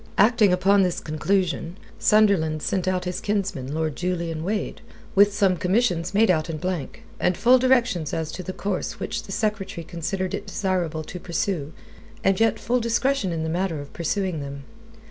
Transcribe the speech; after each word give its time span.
Acting 0.17 0.51
upon 0.51 0.81
this 0.81 0.99
conclusion, 0.99 1.77
Sunderland 1.99 2.63
sent 2.63 2.87
out 2.87 3.05
his 3.05 3.21
kinsman, 3.21 3.71
Lord 3.71 3.95
Julian 3.95 4.43
Wade, 4.43 4.81
with 5.13 5.31
some 5.31 5.55
commissions 5.55 6.11
made 6.11 6.31
out 6.31 6.49
in 6.49 6.57
blank, 6.57 7.03
and 7.19 7.37
full 7.37 7.59
directions 7.59 8.11
as 8.11 8.31
to 8.31 8.41
the 8.41 8.51
course 8.51 8.99
which 8.99 9.21
the 9.21 9.31
Secretary 9.31 9.85
considered 9.85 10.33
it 10.33 10.47
desirable 10.47 11.03
to 11.03 11.19
pursue 11.19 11.71
and 12.23 12.39
yet 12.39 12.57
full 12.59 12.79
discretion 12.79 13.31
in 13.31 13.43
the 13.43 13.47
matter 13.47 13.79
of 13.79 13.93
pursuing 13.93 14.39
them. 14.39 14.63